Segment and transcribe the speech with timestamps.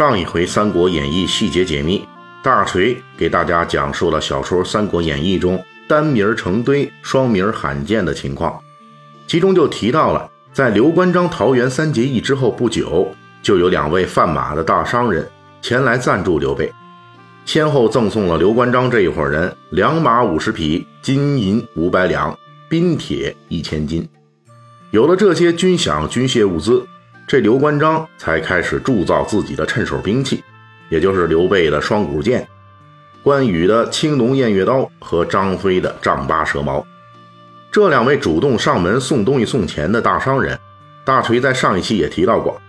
[0.00, 2.02] 上一回《三国演义》细节解密，
[2.42, 8.58] 大锤给大家讲述了小说《三国演义》中单名成堆、双名罕见的情况，
[9.26, 15.28] 其中就提到了，在刘关张桃园三结义之后不久，就有两位贩马的大商人
[15.60, 16.72] 前来赞助刘备，
[17.44, 22.34] 先后赠送了刘关张这一伙人良马五十匹、金银五百两、
[22.70, 24.08] 兵铁一千斤。
[24.92, 26.86] 有了这些军饷、军械物资。
[27.30, 30.42] 这刘关张才开始铸造自己的趁手兵器，
[30.88, 32.44] 也就是刘备的双股剑、
[33.22, 36.84] 关羽的青龙偃月刀和张飞的丈八蛇矛。
[37.70, 40.58] 这两位主动上门送东西送钱的大商人，
[41.04, 42.60] 大锤在上一期也提到过，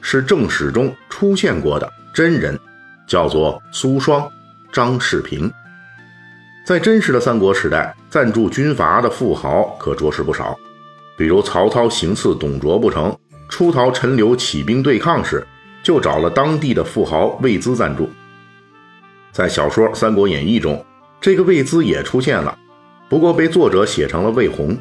[0.00, 2.56] 是正史中出现过的真人，
[3.08, 4.30] 叫做苏双、
[4.72, 5.52] 张世平。
[6.64, 10.56] 在真实的三国时代，赞助军阀的富豪可着实不少，
[11.18, 13.12] 比如曹操行刺董卓不成。
[13.54, 15.46] 出逃陈留起兵对抗时，
[15.80, 18.10] 就找了当地的富豪魏资赞助。
[19.30, 20.84] 在小说《三国演义》中，
[21.20, 22.58] 这个魏资也出现了，
[23.08, 24.76] 不过被作者写成了魏宏。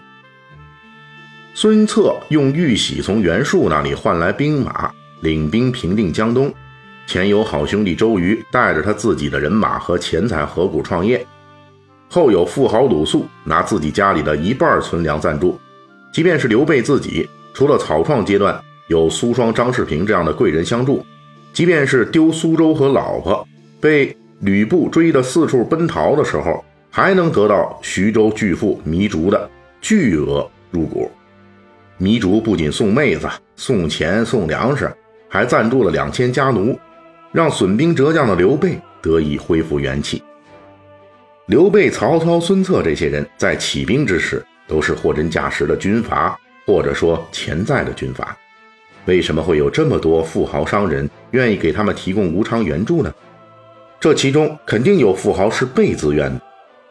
[1.54, 6.52] 孙策用玉玺从袁术那里换来兵马，领兵平定江东。
[7.06, 11.24] 前有好兄弟周瑜带着他自己的人马和钱财合股创业，
[12.10, 15.60] 后有富豪鲁肃拿自己家里的一半存粮赞助。
[16.12, 17.30] 即便是刘备自己。
[17.54, 21.06] 除了草创阶段有苏双、张世平这样的贵人相助，
[21.54, 23.48] 即便是丢苏州和老婆，
[23.80, 31.10] 被吕布追得四处奔逃的时候，还能得到徐州巨富糜竺的巨额入股。
[32.00, 34.92] 糜竺不仅送妹子、送钱、送粮食，
[35.30, 36.78] 还赞助了两千家奴，
[37.32, 40.22] 让损兵折将的刘备得以恢复元气。
[41.46, 46.38] 刘备、曹操、孙策这些人在起兵之时，都是货真价实的军阀。
[46.66, 48.38] 或者说潜在的军阀，
[49.06, 53.14] 为什么会有这么多富豪商人愿意给他们提供无偿援助呢？
[54.00, 56.42] 这其中肯定有富豪是被自愿的，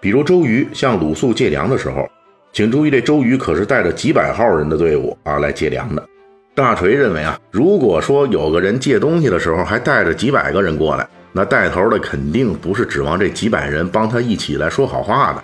[0.01, 2.09] 比如周瑜向鲁肃借粮的时候，
[2.53, 6.07] 请注意，这周瑜可是带着几百号人的队伍啊来借粮的。
[6.55, 15.43] 大锤认为啊，如果说有个人借东西的时候还带着几百个人过来，那带头的肯定不是指望这几百人帮他一起来说好话的，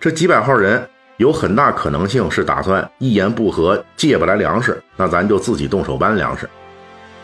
[0.00, 0.82] 这几百号人。
[1.18, 6.48] 有很大可能性是打算一言不合借不来粮食，那咱就自己动手搬粮食。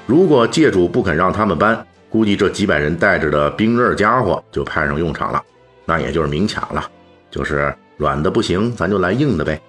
[0.04, 5.40] 如果借主不肯让他们搬，估计这几百人带着的兵刃家伙就派上用场了，
[5.84, 6.84] 那也就是明抢了，
[7.30, 9.60] 就是软的不行，咱就来硬的呗。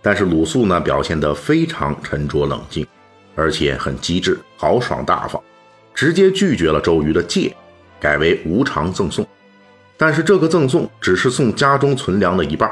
[0.00, 2.86] 但是鲁肃呢，表现得非常沉着冷静，
[3.34, 5.42] 而且很机智、豪爽大方，
[5.92, 7.52] 直接拒绝了周瑜的借，
[7.98, 9.26] 改为无偿赠送。
[9.96, 12.70] 但是这个赠送只是送家中存粮的一半。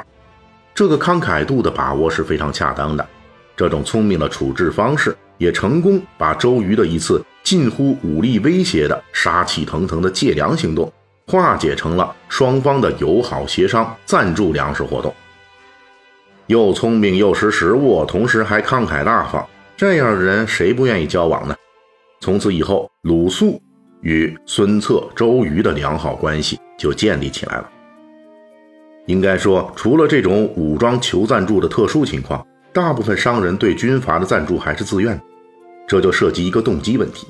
[0.77, 3.09] 这个慷慨度的把握是非常恰当的，
[3.57, 10.93] 这种聪明的处置方式也成功把周瑜的一次近乎武力威胁的杀气腾腾的借粮行动
[11.29, 15.15] 化解成了双方的友好协商赞助粮食活动。
[16.47, 19.49] 又聪明又识时务，同时还慷慨大方，
[19.79, 21.57] 这样的人谁不愿意交往呢？
[22.21, 23.59] 从此以后，鲁肃
[24.03, 27.71] 与孙策、周瑜的良好关系就建立起来了。
[29.07, 35.23] 应该说，除了这种武装求赞助的特殊情况，大部分商人对军阀的赞助还是自愿的，
[35.87, 37.27] 这就涉及一个动机问题。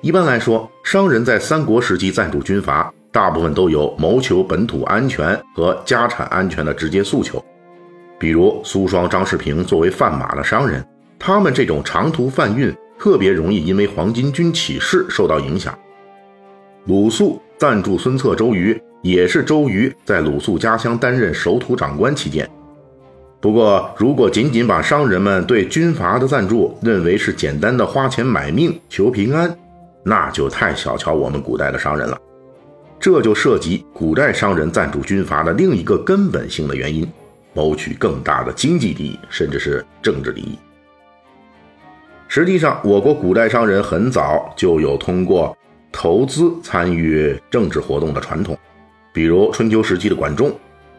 [0.00, 7.44] 一般来说，商人在三国时期赞助军阀，大部分都有谋求本土安全和家产安全的直接诉求。
[8.18, 10.86] 比如苏双、张世平作为贩马的商人，
[11.18, 15.76] 他们这种长途贩运特别容易因为黄巾军起事受到影响。
[16.86, 18.80] 鲁肃赞助孙策、周瑜。
[19.02, 22.48] 也是周瑜在鲁肃家乡担任守土长官期间。
[23.40, 29.56] 不过，如果仅仅把商人们对军阀的赞助认为是简单的花钱买命求平安，
[30.02, 32.18] 那就太小瞧我们古代的商人了。
[32.98, 37.10] 这就涉及古代商人赞助军阀的另一个根本性的原因：
[37.54, 40.58] 谋取更大的经济利益，甚至是政治利益。
[42.28, 45.56] 实际上，我国古代商人很早就有通过
[45.90, 48.54] 投资参与政治活动的传统。
[49.12, 50.52] 比如春秋时期的管仲，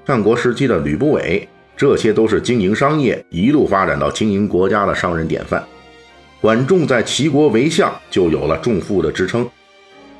[0.05, 1.47] 战国时期的吕不韦，
[1.77, 5.63] 这些都是经营商业一路发展到经营国家的商人典范。
[6.41, 9.47] 管仲在齐国为相就有了仲父的支撑，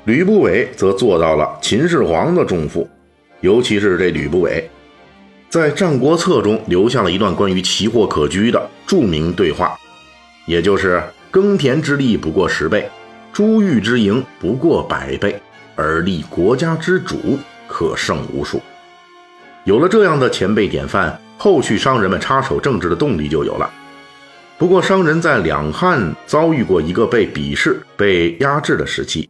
[0.05, 2.87] 吕不韦则做到了秦始皇的仲父。
[3.41, 4.69] 尤其是这吕不韦，
[5.49, 9.75] 在《战国策》中留下了一段关于奇货可居的著名对话，
[10.45, 11.01] 也就是
[11.31, 12.87] “耕田之力不过十倍，
[13.33, 15.41] 珠玉之营不过百倍，
[15.75, 17.17] 而立国家之主
[17.71, 18.61] 可胜无数。”
[19.63, 23.69] 有了这样的前辈典范，后续商人们插手政治的动力就有了。
[24.57, 29.29] 不过，商人在两汉遭遇过一个被鄙视、被压制的时期，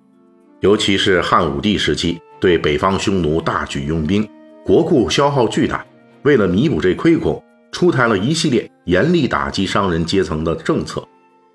[0.59, 4.27] 尤其是汉武帝时期，对北方匈奴大举用兵，
[4.65, 5.85] 国库消耗巨大。
[6.23, 7.41] 为了弥补这亏空，
[7.71, 11.01] 出台了一系列严厉打击商人阶层的政策，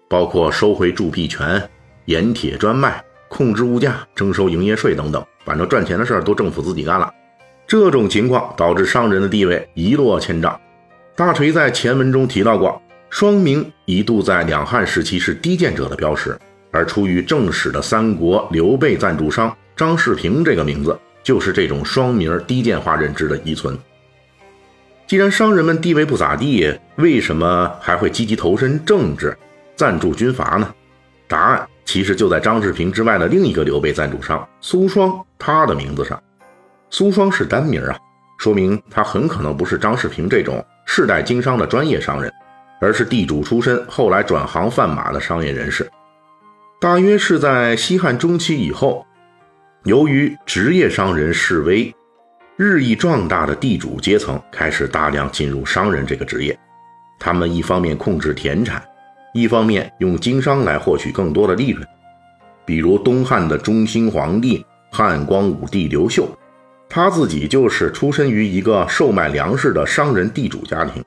[0.09, 1.63] 包括收回铸币权、
[2.07, 5.25] 盐铁专卖、控制物价、征收营业税等等。
[5.47, 7.11] 反正赚钱的事儿都政府自己干了。
[7.67, 10.61] 这种情况导致商人的地位一落千丈。
[11.15, 12.83] 大锤在前文中提到过。
[13.09, 16.37] 双名一度在两汉时期是低贱者的标识，
[16.73, 23.79] 而出于正史的三国刘备赞助商张世平这个名字，就是这种双名低贱化认知的遗存。
[25.07, 29.35] 既然商人们地位不咋地，为什么还会积极投身政治、
[29.77, 30.75] 赞助军阀呢？
[31.29, 36.23] 答案其实就在张世平之外的另一个刘备赞助商苏双他的名字上。
[36.91, 37.97] 苏双是单名啊，
[38.39, 42.31] 说明他很可能不是张世平这种世代经商的专业商人。
[42.79, 45.91] 而是地主出身，后来转行贩马的商业人士。
[46.79, 49.07] 大约是在西汉中期以后，
[49.85, 51.91] 由于职业商人式微，
[52.57, 56.57] 日益壮大的地主阶层开始大量进入商人这个职业。
[57.19, 58.87] 他们一方面控制田产，
[59.37, 61.87] 一方面用经商来获取更多的利润。
[62.65, 66.27] 比如东汉的中兴皇帝汉光武帝刘秀，
[66.89, 71.05] 他自己就是出身于一个售卖粮食的商人地主家庭。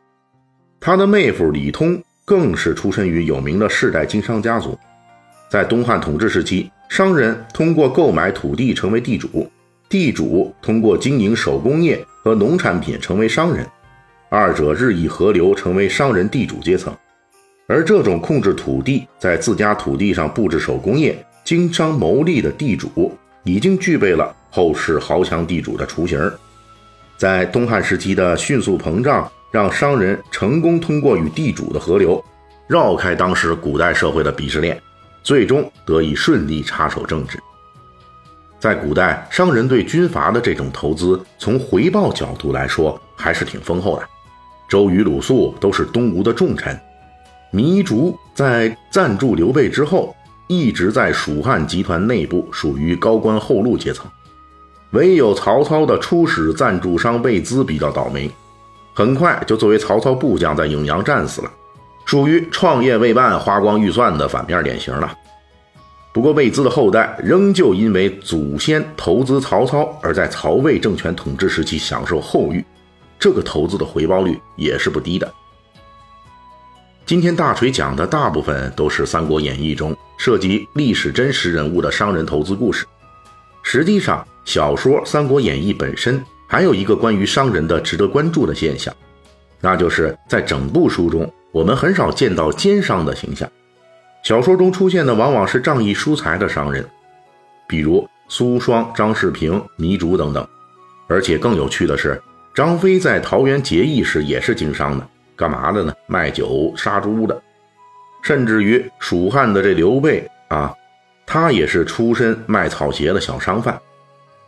[0.80, 4.78] 他的妹夫李通更是出身于有名的世代经商家族。
[5.50, 9.50] 在东汉统治时期，商人通过购买土地成为地主，
[9.90, 13.66] 地主通过经营手工业和农产品成为商人，
[14.30, 16.96] 二者日益合流，成为商人地主阶层。
[17.70, 26.20] 而这种控制土地，在自家土地上布置手工业、经商牟利的地主，已经具备了后世豪强地主的雏形。
[27.16, 29.32] 在东汉时期的迅速膨胀。
[29.52, 32.24] 让商人成功通过与地主的合流，
[32.68, 34.80] 绕开当时古代社会的鄙视链，
[35.24, 37.40] 最终得以顺利插手政治。
[38.60, 44.08] 在古代，商人对军阀的这种投资，从回报角度来说还是挺丰厚的。
[44.68, 46.80] 周瑜、鲁肃都是东吴的重臣，
[47.52, 50.16] 糜竺在赞助刘备之后，
[50.48, 54.06] 一直在蜀汉集团内部属于高官厚禄阶层，
[54.92, 58.30] 唯有曹操的初始赞助商魏资比较倒霉。
[58.94, 61.52] 很快就作为曹操部将在颍阳战死了，
[62.06, 65.12] 属于创业未半花光预算的反面典型了。
[66.12, 72.66] 不过魏资的后代仍旧因为祖先投资曹操而在曹魏政权统治时期享受厚遇，
[73.18, 75.32] 这个投资的回报率也是不低的。
[77.10, 82.86] 今天大锤讲的大部分都是《三国演义》中涉及历史真实人物的商人投资故事，
[83.64, 86.24] 实际上小说《三国演义》本身。
[86.48, 88.94] 还有一个关于商人的值得关注的现象，
[89.60, 93.50] 那就是在整部书中，我们很少见到奸商的形象。
[94.24, 96.88] 小说中出现的往往是仗义疏财的商人，
[97.68, 100.48] 比如苏双、张世平、糜竺等等。
[101.08, 102.22] 而且更有趣的是，
[102.54, 105.08] 张飞在桃园结义时也是经商的，
[105.40, 105.96] 干嘛的呢？
[106.06, 107.42] 卖酒、杀猪的。
[108.22, 110.76] 甚至于蜀汉的这刘备啊，
[111.26, 113.82] 他也是出身卖草鞋的小商贩。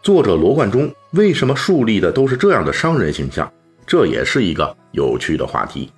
[0.03, 3.49] 作者罗贯中为什么树立的都是这样的商人形象？
[3.87, 5.89] 这也是一个有趣的话题。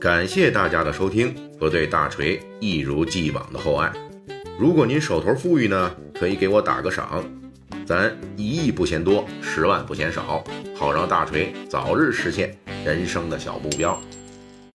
[0.00, 3.92] 感谢大家的收听和对大锤一如既往的厚爱。
[4.58, 7.24] 如果您手头富裕呢，可以给我打个赏，
[7.84, 10.42] 咱一亿不嫌多，十万不嫌少，
[10.76, 14.00] 好让大锤早日实现人生的小目标。